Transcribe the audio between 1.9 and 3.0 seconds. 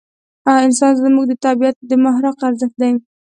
محراق ارزښت دی.